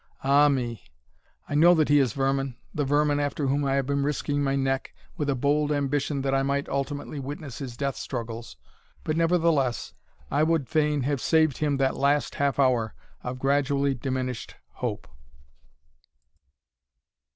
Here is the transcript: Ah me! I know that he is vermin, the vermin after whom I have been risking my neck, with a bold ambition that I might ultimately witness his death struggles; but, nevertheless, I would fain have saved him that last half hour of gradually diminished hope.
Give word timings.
Ah 0.23 0.49
me! 0.49 0.81
I 1.47 1.53
know 1.53 1.75
that 1.75 1.87
he 1.89 1.99
is 1.99 2.13
vermin, 2.13 2.55
the 2.73 2.83
vermin 2.85 3.19
after 3.19 3.45
whom 3.45 3.63
I 3.65 3.75
have 3.75 3.85
been 3.85 4.01
risking 4.01 4.43
my 4.43 4.55
neck, 4.55 4.95
with 5.15 5.29
a 5.29 5.35
bold 5.35 5.71
ambition 5.71 6.23
that 6.23 6.33
I 6.33 6.41
might 6.41 6.67
ultimately 6.67 7.19
witness 7.19 7.59
his 7.59 7.77
death 7.77 7.95
struggles; 7.97 8.57
but, 9.03 9.15
nevertheless, 9.15 9.93
I 10.31 10.41
would 10.41 10.67
fain 10.67 11.01
have 11.03 11.21
saved 11.21 11.59
him 11.59 11.77
that 11.77 11.95
last 11.95 12.33
half 12.33 12.57
hour 12.57 12.95
of 13.21 13.37
gradually 13.37 13.93
diminished 13.93 14.55
hope. 14.69 15.07